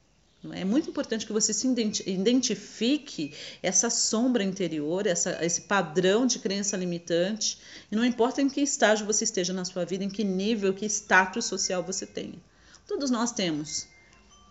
É 0.54 0.66
muito 0.66 0.90
importante 0.90 1.28
que 1.28 1.32
você 1.32 1.54
se 1.54 1.68
identifique 2.08 3.32
essa 3.62 3.92
sombra 3.92 4.44
interior, 4.44 5.06
essa, 5.06 5.38
esse 5.46 5.62
padrão 5.62 6.26
de 6.26 6.40
crença 6.40 6.76
limitante, 6.76 7.60
e 7.92 7.96
não 7.96 8.04
importa 8.04 8.42
em 8.42 8.50
que 8.50 8.60
estágio 8.60 9.06
você 9.06 9.24
esteja 9.24 9.54
na 9.54 9.64
sua 9.64 9.86
vida, 9.86 10.04
em 10.04 10.10
que 10.10 10.24
nível, 10.24 10.74
que 10.74 10.88
status 10.88 11.46
social 11.46 11.84
você 11.84 12.08
tenha. 12.08 12.42
Todos 12.88 13.12
nós 13.12 13.32
temos 13.32 13.88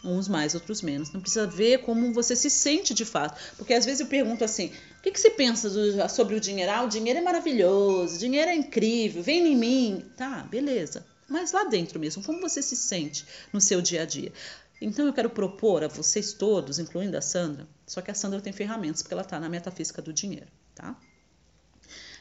uns 0.03 0.29
mais, 0.29 0.55
outros 0.55 0.83
menos. 0.83 1.11
Não 1.13 1.21
precisa 1.21 1.47
ver 1.47 1.79
como 1.83 2.13
você 2.13 2.35
se 2.35 2.49
sente 2.51 2.95
de 2.95 3.05
fato. 3.05 3.39
Porque 3.57 3.75
às 3.75 3.85
vezes 3.85 4.01
eu 4.01 4.07
pergunto 4.07 4.45
assim: 4.45 4.73
o 4.99 5.03
que, 5.03 5.11
que 5.11 5.21
você 5.21 5.31
pensa 5.31 5.69
do, 5.69 6.09
sobre 6.09 6.35
o 6.35 6.41
dinheiro? 6.41 6.73
Ah, 6.73 6.83
o 6.83 6.89
dinheiro 6.89 7.19
é 7.19 7.23
maravilhoso, 7.23 8.17
o 8.17 8.19
dinheiro 8.19 8.51
é 8.51 8.55
incrível, 8.55 9.23
vem 9.23 9.47
em 9.47 9.57
mim. 9.57 10.05
Tá, 10.17 10.43
beleza. 10.51 11.07
Mas 11.29 11.53
lá 11.53 11.65
dentro 11.65 12.01
mesmo, 12.01 12.25
como 12.25 12.41
você 12.41 12.61
se 12.61 12.75
sente 12.75 13.25
no 13.53 13.61
seu 13.61 13.81
dia 13.81 14.03
a 14.03 14.05
dia? 14.05 14.33
Então 14.81 15.07
eu 15.07 15.13
quero 15.13 15.31
propor 15.31 15.85
a 15.85 15.89
vocês 15.89 16.33
todos, 16.33 16.79
incluindo 16.79 17.17
a 17.17 17.21
Sandra, 17.21 17.69
só 17.87 18.01
que 18.01 18.11
a 18.11 18.15
Sandra 18.15 18.41
tem 18.41 18.53
ferramentas, 18.53 19.03
porque 19.03 19.13
ela 19.13 19.23
está 19.23 19.39
na 19.39 19.49
metafísica 19.49 20.01
do 20.01 20.13
dinheiro, 20.13 20.49
tá? 20.75 20.99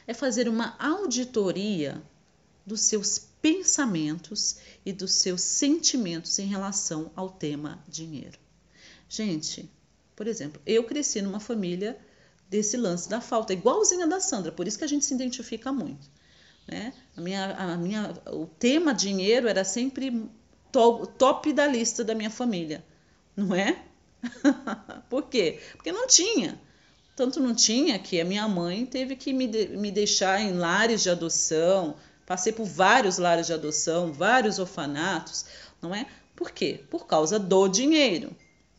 É 0.06 0.12
fazer 0.12 0.46
uma 0.46 0.76
auditoria 0.78 2.02
dos 2.66 2.82
seus 2.82 3.29
pensamentos 3.40 4.56
e 4.84 4.92
dos 4.92 5.12
seus 5.12 5.42
sentimentos 5.42 6.38
em 6.38 6.46
relação 6.46 7.10
ao 7.14 7.30
tema 7.30 7.82
dinheiro. 7.88 8.38
Gente, 9.08 9.70
por 10.14 10.26
exemplo, 10.26 10.60
eu 10.66 10.84
cresci 10.84 11.22
numa 11.22 11.40
família 11.40 11.98
desse 12.48 12.76
lance 12.76 13.08
da 13.08 13.20
falta, 13.20 13.52
igualzinha 13.52 14.06
da 14.06 14.20
Sandra, 14.20 14.52
por 14.52 14.66
isso 14.66 14.78
que 14.78 14.84
a 14.84 14.88
gente 14.88 15.04
se 15.04 15.14
identifica 15.14 15.72
muito. 15.72 16.10
Né? 16.66 16.92
A 17.16 17.20
minha, 17.20 17.54
a 17.54 17.76
minha, 17.76 18.14
o 18.26 18.46
tema 18.46 18.92
dinheiro 18.92 19.48
era 19.48 19.64
sempre 19.64 20.28
top 20.70 21.52
da 21.52 21.66
lista 21.66 22.04
da 22.04 22.14
minha 22.14 22.30
família, 22.30 22.84
não 23.36 23.54
é? 23.54 23.82
por 25.08 25.24
quê? 25.24 25.60
Porque 25.72 25.90
não 25.90 26.06
tinha. 26.06 26.60
Tanto 27.16 27.40
não 27.40 27.54
tinha 27.54 27.98
que 27.98 28.20
a 28.20 28.24
minha 28.24 28.46
mãe 28.48 28.86
teve 28.86 29.16
que 29.16 29.32
me, 29.32 29.46
de, 29.46 29.68
me 29.76 29.90
deixar 29.90 30.40
em 30.40 30.52
lares 30.52 31.02
de 31.02 31.10
adoção, 31.10 31.96
Passei 32.30 32.52
por 32.52 32.64
vários 32.64 33.18
lares 33.18 33.48
de 33.48 33.52
adoção, 33.52 34.12
vários 34.12 34.60
orfanatos, 34.60 35.46
não 35.82 35.92
é? 35.92 36.06
Por 36.36 36.52
quê? 36.52 36.78
Por 36.88 37.04
causa 37.04 37.40
do 37.40 37.66
dinheiro. 37.66 38.30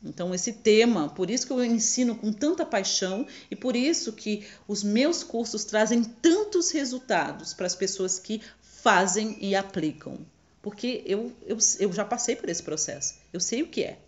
Então, 0.01 0.33
esse 0.33 0.53
tema, 0.53 1.09
por 1.09 1.29
isso 1.29 1.45
que 1.45 1.51
eu 1.51 1.65
ensino 1.65 2.15
com 2.15 2.31
tanta 2.31 2.65
paixão 2.65 3.27
e 3.51 3.55
por 3.57 3.75
isso 3.75 4.13
que 4.13 4.47
os 4.69 4.85
meus 4.85 5.21
cursos 5.21 5.65
trazem 5.65 6.01
tantos 6.01 6.71
resultados 6.71 7.53
para 7.53 7.65
as 7.65 7.75
pessoas 7.75 8.17
que 8.17 8.41
fazem 8.61 9.37
e 9.41 9.53
aplicam. 9.53 10.17
Porque 10.61 11.03
eu, 11.05 11.29
eu, 11.45 11.57
eu 11.77 11.91
já 11.91 12.05
passei 12.05 12.37
por 12.37 12.47
esse 12.47 12.63
processo. 12.63 13.15
Eu 13.33 13.41
sei 13.41 13.63
o 13.63 13.67
que 13.67 13.83
é, 13.83 13.99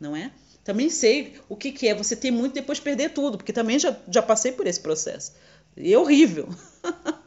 não 0.00 0.16
é? 0.16 0.32
Também 0.64 0.90
sei 0.90 1.40
o 1.48 1.54
que, 1.54 1.70
que 1.70 1.86
é 1.86 1.94
você 1.94 2.16
ter 2.16 2.32
muito 2.32 2.54
e 2.54 2.60
depois 2.60 2.80
perder 2.80 3.10
tudo, 3.10 3.38
porque 3.38 3.52
também 3.52 3.78
já, 3.78 3.96
já 4.10 4.20
passei 4.20 4.50
por 4.50 4.66
esse 4.66 4.80
processo. 4.80 5.32
E 5.76 5.94
é 5.94 5.96
horrível. 5.96 6.48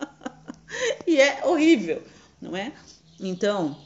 e 1.07 1.19
é 1.19 1.45
horrível, 1.45 2.01
não 2.41 2.55
é? 2.55 2.71
Então, 3.19 3.77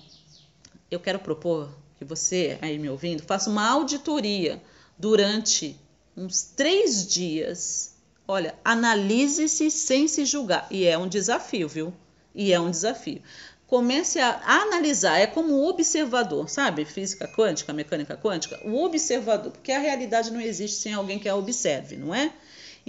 eu 0.90 1.00
quero 1.00 1.20
propor 1.20 1.70
que 1.98 2.06
você, 2.06 2.58
aí 2.62 2.78
me 2.78 2.90
ouvindo, 2.90 3.24
faça 3.24 3.50
uma 3.50 3.68
auditoria 3.68 4.62
durante 4.98 5.80
uns 6.16 6.44
três 6.44 7.06
dias. 7.06 7.96
Olha, 8.28 8.56
analise-se 8.64 9.72
sem 9.72 10.08
se 10.08 10.26
julgar. 10.26 10.68
E 10.70 10.86
é 10.86 10.98
um 10.98 11.08
desafio, 11.08 11.68
viu? 11.68 11.94
E 12.34 12.54
é 12.54 12.60
um 12.60 12.70
desafio. 12.70 13.22
Comece 13.68 14.20
a 14.20 14.40
analisar, 14.62 15.18
é 15.20 15.28
como 15.28 15.54
o 15.54 15.68
observador, 15.68 16.50
sabe? 16.50 16.86
Física 16.86 17.28
quântica, 17.28 17.74
mecânica 17.74 18.16
quântica, 18.16 18.60
o 18.64 18.82
observador, 18.84 19.52
porque 19.52 19.74
a 19.74 19.80
realidade 19.80 20.32
não 20.32 20.40
existe 20.40 20.80
sem 20.80 20.94
alguém 20.94 21.20
que 21.20 21.28
a 21.28 21.36
observe, 21.36 21.98
não 21.98 22.16
é? 22.16 22.32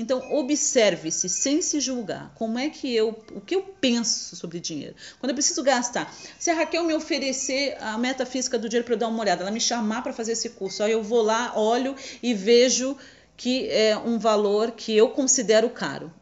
Então, 0.00 0.32
observe-se 0.32 1.28
sem 1.28 1.60
se 1.60 1.80
julgar. 1.80 2.32
Como 2.36 2.56
é 2.56 2.70
que 2.70 2.94
eu, 2.94 3.20
o 3.32 3.40
que 3.40 3.56
eu 3.56 3.62
penso 3.62 4.36
sobre 4.36 4.60
dinheiro? 4.60 4.94
Quando 5.18 5.30
eu 5.30 5.34
preciso 5.34 5.60
gastar, 5.60 6.14
se 6.38 6.48
a 6.50 6.54
Raquel 6.54 6.84
me 6.84 6.94
oferecer 6.94 7.76
a 7.80 7.98
metafísica 7.98 8.56
do 8.56 8.68
dinheiro 8.68 8.84
para 8.84 8.94
eu 8.94 8.98
dar 8.98 9.08
uma 9.08 9.20
olhada, 9.20 9.42
ela 9.42 9.50
me 9.50 9.60
chamar 9.60 10.02
para 10.02 10.12
fazer 10.12 10.32
esse 10.32 10.50
curso, 10.50 10.84
aí 10.84 10.92
eu 10.92 11.02
vou 11.02 11.20
lá, 11.20 11.52
olho 11.58 11.96
e 12.22 12.32
vejo 12.32 12.96
que 13.36 13.68
é 13.70 13.98
um 13.98 14.20
valor 14.20 14.70
que 14.70 14.96
eu 14.96 15.10
considero 15.10 15.68
caro, 15.68 16.14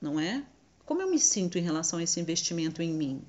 não 0.00 0.18
é? 0.18 0.42
Como 0.84 1.00
eu 1.00 1.08
me 1.08 1.20
sinto 1.20 1.56
em 1.56 1.62
relação 1.62 2.00
a 2.00 2.02
esse 2.02 2.18
investimento 2.18 2.82
em 2.82 2.92
mim? 2.92 3.22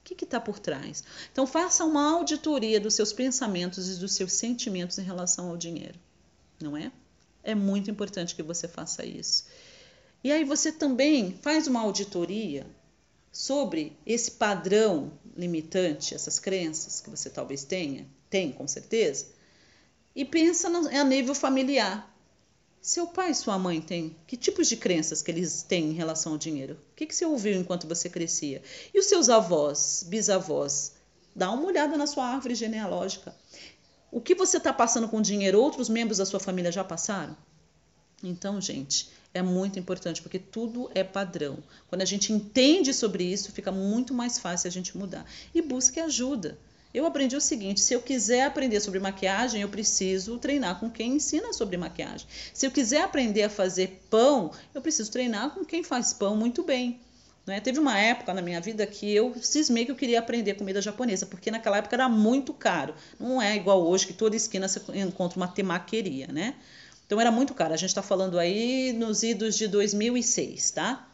O 0.00 0.04
que 0.14 0.24
está 0.24 0.38
por 0.38 0.58
trás? 0.58 1.02
Então, 1.32 1.46
faça 1.46 1.86
uma 1.86 2.12
auditoria 2.12 2.78
dos 2.78 2.92
seus 2.92 3.14
pensamentos 3.14 3.88
e 3.88 3.98
dos 3.98 4.12
seus 4.12 4.34
sentimentos 4.34 4.98
em 4.98 5.02
relação 5.02 5.48
ao 5.48 5.56
dinheiro, 5.56 5.98
não 6.60 6.76
é? 6.76 6.92
É 7.42 7.54
muito 7.54 7.90
importante 7.90 8.34
que 8.34 8.42
você 8.42 8.68
faça 8.68 9.04
isso. 9.04 9.44
E 10.22 10.30
aí 10.30 10.44
você 10.44 10.70
também 10.70 11.36
faz 11.42 11.66
uma 11.66 11.80
auditoria 11.80 12.66
sobre 13.32 13.96
esse 14.06 14.32
padrão 14.32 15.12
limitante, 15.36 16.14
essas 16.14 16.38
crenças 16.38 17.00
que 17.00 17.10
você 17.10 17.30
talvez 17.30 17.64
tenha, 17.64 18.06
tem 18.28 18.52
com 18.52 18.68
certeza, 18.68 19.26
e 20.14 20.24
pensa 20.24 20.68
no, 20.68 20.86
a 20.88 21.04
nível 21.04 21.34
familiar. 21.34 22.08
Seu 22.80 23.06
pai 23.06 23.30
e 23.30 23.34
sua 23.34 23.58
mãe 23.58 23.80
têm 23.80 24.16
que 24.26 24.36
tipos 24.36 24.68
de 24.68 24.76
crenças 24.76 25.22
que 25.22 25.30
eles 25.30 25.62
têm 25.62 25.90
em 25.90 25.94
relação 25.94 26.32
ao 26.32 26.38
dinheiro? 26.38 26.74
O 26.92 26.96
que, 26.96 27.06
que 27.06 27.14
você 27.14 27.24
ouviu 27.24 27.54
enquanto 27.58 27.88
você 27.88 28.10
crescia? 28.10 28.62
E 28.92 28.98
os 28.98 29.06
seus 29.06 29.28
avós, 29.28 30.04
bisavós? 30.08 30.92
Dá 31.34 31.50
uma 31.50 31.66
olhada 31.66 31.96
na 31.96 32.06
sua 32.06 32.26
árvore 32.26 32.54
genealógica. 32.54 33.34
O 34.12 34.20
que 34.20 34.34
você 34.34 34.58
está 34.58 34.74
passando 34.74 35.08
com 35.08 35.22
dinheiro, 35.22 35.58
outros 35.58 35.88
membros 35.88 36.18
da 36.18 36.26
sua 36.26 36.38
família 36.38 36.70
já 36.70 36.84
passaram? 36.84 37.34
Então, 38.22 38.60
gente, 38.60 39.08
é 39.32 39.40
muito 39.40 39.78
importante 39.78 40.20
porque 40.20 40.38
tudo 40.38 40.90
é 40.94 41.02
padrão. 41.02 41.58
Quando 41.88 42.02
a 42.02 42.04
gente 42.04 42.30
entende 42.30 42.92
sobre 42.92 43.24
isso, 43.24 43.50
fica 43.52 43.72
muito 43.72 44.12
mais 44.12 44.38
fácil 44.38 44.68
a 44.68 44.70
gente 44.70 44.98
mudar. 44.98 45.24
E 45.54 45.62
busque 45.62 45.98
ajuda. 45.98 46.58
Eu 46.92 47.06
aprendi 47.06 47.34
o 47.34 47.40
seguinte: 47.40 47.80
se 47.80 47.94
eu 47.94 48.02
quiser 48.02 48.44
aprender 48.44 48.80
sobre 48.80 49.00
maquiagem, 49.00 49.62
eu 49.62 49.68
preciso 49.70 50.36
treinar 50.36 50.78
com 50.78 50.90
quem 50.90 51.14
ensina 51.14 51.50
sobre 51.54 51.78
maquiagem. 51.78 52.26
Se 52.52 52.66
eu 52.66 52.70
quiser 52.70 53.00
aprender 53.00 53.44
a 53.44 53.48
fazer 53.48 54.04
pão, 54.10 54.52
eu 54.74 54.82
preciso 54.82 55.10
treinar 55.10 55.54
com 55.54 55.64
quem 55.64 55.82
faz 55.82 56.12
pão 56.12 56.36
muito 56.36 56.62
bem. 56.62 57.00
Né? 57.46 57.60
Teve 57.60 57.80
uma 57.80 57.98
época 57.98 58.32
na 58.32 58.40
minha 58.40 58.60
vida 58.60 58.86
que 58.86 59.12
eu 59.12 59.34
cismei 59.40 59.84
que 59.84 59.90
eu 59.90 59.96
queria 59.96 60.20
aprender 60.20 60.54
comida 60.54 60.80
japonesa, 60.80 61.26
porque 61.26 61.50
naquela 61.50 61.78
época 61.78 61.96
era 61.96 62.08
muito 62.08 62.52
caro. 62.52 62.94
Não 63.18 63.42
é 63.42 63.56
igual 63.56 63.82
hoje, 63.82 64.06
que 64.06 64.12
toda 64.12 64.36
esquina 64.36 64.68
você 64.68 64.80
encontra 64.94 65.36
uma 65.36 65.48
temaqueria, 65.48 66.28
né? 66.28 66.54
Então 67.06 67.20
era 67.20 67.30
muito 67.30 67.52
caro. 67.52 67.74
A 67.74 67.76
gente 67.76 67.90
está 67.90 68.02
falando 68.02 68.38
aí 68.38 68.92
nos 68.92 69.22
idos 69.22 69.56
de 69.56 69.66
2006, 69.66 70.70
tá? 70.70 71.08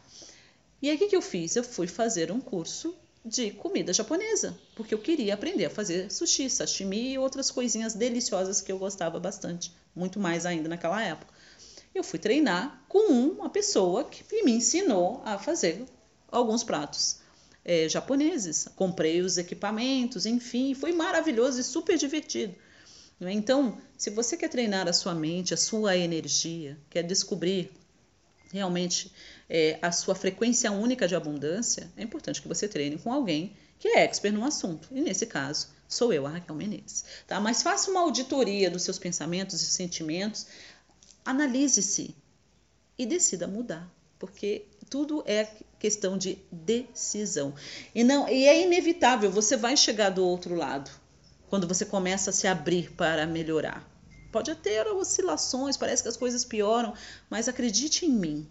E 0.81 0.89
aí 0.89 0.95
o 0.95 0.99
que, 0.99 1.07
que 1.07 1.15
eu 1.15 1.21
fiz? 1.21 1.55
Eu 1.55 1.63
fui 1.63 1.87
fazer 1.87 2.31
um 2.31 2.39
curso 2.39 2.95
de 3.25 3.51
comida 3.51 3.91
japonesa, 3.91 4.57
porque 4.75 4.93
eu 4.93 4.99
queria 4.99 5.33
aprender 5.33 5.65
a 5.65 5.69
fazer 5.69 6.09
sushi, 6.11 6.49
sashimi 6.49 7.13
e 7.13 7.17
outras 7.17 7.51
coisinhas 7.51 7.93
deliciosas 7.93 8.61
que 8.61 8.71
eu 8.71 8.79
gostava 8.79 9.19
bastante, 9.19 9.73
muito 9.93 10.19
mais 10.19 10.45
ainda 10.45 10.69
naquela 10.69 11.03
época. 11.03 11.33
Eu 11.93 12.03
fui 12.03 12.17
treinar 12.17 12.81
com 12.87 13.11
uma 13.11 13.49
pessoa 13.49 14.05
que 14.05 14.23
me 14.43 14.53
ensinou 14.53 15.21
a 15.25 15.37
fazer 15.37 15.83
alguns 16.31 16.63
pratos 16.63 17.19
é, 17.63 17.87
japoneses. 17.87 18.67
Comprei 18.75 19.21
os 19.21 19.37
equipamentos, 19.37 20.25
enfim, 20.25 20.73
foi 20.73 20.91
maravilhoso 20.91 21.59
e 21.59 21.63
super 21.63 21.97
divertido. 21.97 22.55
Né? 23.19 23.33
Então, 23.33 23.77
se 23.97 24.09
você 24.09 24.37
quer 24.37 24.49
treinar 24.49 24.87
a 24.87 24.93
sua 24.93 25.13
mente, 25.13 25.53
a 25.53 25.57
sua 25.57 25.97
energia, 25.97 26.77
quer 26.89 27.03
descobrir 27.03 27.71
realmente 28.51 29.11
é, 29.47 29.77
a 29.81 29.91
sua 29.91 30.15
frequência 30.15 30.71
única 30.71 31.07
de 31.07 31.15
abundância, 31.15 31.91
é 31.95 32.03
importante 32.03 32.41
que 32.41 32.47
você 32.47 32.67
treine 32.67 32.97
com 32.97 33.11
alguém 33.11 33.55
que 33.77 33.87
é 33.89 34.03
expert 34.03 34.33
no 34.33 34.43
assunto. 34.43 34.89
E 34.91 35.01
nesse 35.01 35.25
caso, 35.25 35.69
sou 35.87 36.11
eu, 36.11 36.25
a 36.27 36.29
Raquel 36.29 36.55
Menezes. 36.55 37.05
Tá? 37.27 37.39
Mas 37.39 37.61
faça 37.61 37.89
uma 37.89 38.01
auditoria 38.01 38.69
dos 38.69 38.83
seus 38.83 38.99
pensamentos 38.99 39.61
e 39.61 39.65
sentimentos, 39.65 40.47
analise-se 41.23 42.15
e 42.97 43.05
decida 43.05 43.47
mudar. 43.47 43.89
Porque 44.17 44.65
tudo 44.89 45.23
é 45.25 45.47
questão 45.79 46.17
de 46.17 46.37
decisão. 46.51 47.55
E, 47.95 48.03
não, 48.03 48.27
e 48.27 48.45
é 48.45 48.61
inevitável, 48.61 49.31
você 49.31 49.55
vai 49.55 49.77
chegar 49.77 50.09
do 50.09 50.23
outro 50.23 50.53
lado 50.53 50.91
quando 51.49 51.67
você 51.67 51.85
começa 51.85 52.29
a 52.29 52.33
se 52.33 52.47
abrir 52.47 52.91
para 52.91 53.25
melhorar. 53.25 53.87
Pode 54.31 54.53
ter 54.55 54.85
oscilações, 54.87 55.77
parece 55.77 56.03
que 56.03 56.09
as 56.09 56.17
coisas 56.17 56.45
pioram, 56.45 56.93
mas 57.29 57.47
acredite 57.47 58.05
em 58.05 58.11
mim. 58.11 58.47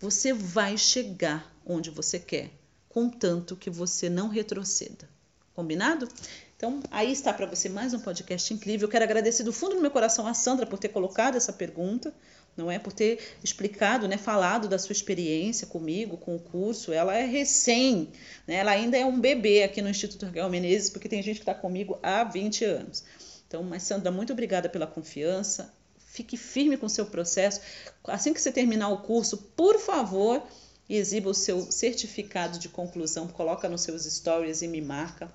Você 0.00 0.32
vai 0.32 0.76
chegar 0.76 1.54
onde 1.64 1.90
você 1.90 2.18
quer, 2.18 2.50
contanto 2.88 3.54
que 3.54 3.70
você 3.70 4.08
não 4.08 4.28
retroceda. 4.28 5.08
Combinado? 5.54 6.08
Então, 6.56 6.82
aí 6.90 7.12
está 7.12 7.32
para 7.32 7.46
você 7.46 7.68
mais 7.68 7.94
um 7.94 8.00
podcast 8.00 8.52
incrível. 8.52 8.86
Eu 8.86 8.90
quero 8.90 9.04
agradecer 9.04 9.44
do 9.44 9.52
fundo 9.52 9.76
do 9.76 9.80
meu 9.80 9.90
coração 9.90 10.26
a 10.26 10.34
Sandra 10.34 10.66
por 10.66 10.78
ter 10.78 10.88
colocado 10.88 11.36
essa 11.36 11.52
pergunta 11.52 12.12
não 12.58 12.70
é 12.70 12.78
por 12.78 12.92
ter 12.92 13.18
explicado, 13.42 14.06
né, 14.08 14.18
falado 14.18 14.68
da 14.68 14.78
sua 14.78 14.92
experiência 14.92 15.66
comigo, 15.66 16.16
com 16.16 16.36
o 16.36 16.38
curso. 16.38 16.92
Ela 16.92 17.16
é 17.16 17.24
recém, 17.24 18.08
né, 18.46 18.56
ela 18.56 18.72
ainda 18.72 18.98
é 18.98 19.06
um 19.06 19.18
bebê 19.18 19.62
aqui 19.62 19.80
no 19.80 19.88
Instituto 19.88 20.26
Raquel 20.26 20.50
Menezes, 20.50 20.90
porque 20.90 21.08
tem 21.08 21.22
gente 21.22 21.36
que 21.36 21.42
está 21.42 21.54
comigo 21.54 21.98
há 22.02 22.24
20 22.24 22.64
anos. 22.64 23.04
Então, 23.46 23.62
mas 23.62 23.84
Sandra, 23.84 24.10
muito 24.10 24.32
obrigada 24.32 24.68
pela 24.68 24.86
confiança. 24.86 25.72
Fique 25.96 26.36
firme 26.36 26.76
com 26.76 26.86
o 26.86 26.90
seu 26.90 27.06
processo. 27.06 27.60
Assim 28.04 28.34
que 28.34 28.40
você 28.40 28.50
terminar 28.50 28.88
o 28.88 28.98
curso, 28.98 29.38
por 29.56 29.78
favor, 29.78 30.42
exiba 30.88 31.30
o 31.30 31.34
seu 31.34 31.70
certificado 31.70 32.58
de 32.58 32.68
conclusão, 32.68 33.28
coloca 33.28 33.68
nos 33.68 33.82
seus 33.82 34.04
stories 34.04 34.62
e 34.62 34.68
me 34.68 34.80
marca 34.80 35.30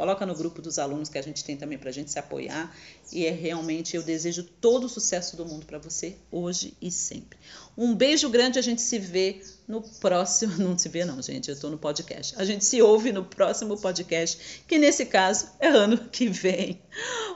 Coloca 0.00 0.24
no 0.24 0.34
grupo 0.34 0.62
dos 0.62 0.78
alunos 0.78 1.10
que 1.10 1.18
a 1.18 1.22
gente 1.22 1.44
tem 1.44 1.58
também 1.58 1.76
para 1.76 1.90
a 1.90 1.92
gente 1.92 2.10
se 2.10 2.18
apoiar. 2.18 2.74
E 3.12 3.26
é 3.26 3.30
realmente, 3.30 3.94
eu 3.94 4.02
desejo 4.02 4.44
todo 4.58 4.84
o 4.84 4.88
sucesso 4.88 5.36
do 5.36 5.44
mundo 5.44 5.66
para 5.66 5.78
você, 5.78 6.16
hoje 6.32 6.72
e 6.80 6.90
sempre. 6.90 7.38
Um 7.76 7.94
beijo 7.94 8.30
grande, 8.30 8.58
a 8.58 8.62
gente 8.62 8.80
se 8.80 8.98
vê 8.98 9.42
no 9.68 9.82
próximo. 9.82 10.56
Não 10.64 10.78
se 10.78 10.88
vê, 10.88 11.04
não, 11.04 11.20
gente, 11.20 11.50
eu 11.50 11.54
estou 11.54 11.68
no 11.70 11.76
podcast. 11.76 12.34
A 12.38 12.46
gente 12.46 12.64
se 12.64 12.80
ouve 12.80 13.12
no 13.12 13.26
próximo 13.26 13.76
podcast, 13.76 14.64
que 14.66 14.78
nesse 14.78 15.04
caso 15.04 15.48
é 15.60 15.68
ano 15.68 15.98
que 15.98 16.30
vem. 16.30 16.80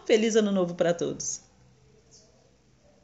Feliz 0.06 0.34
ano 0.34 0.50
novo 0.50 0.74
para 0.74 0.94
todos. 0.94 1.43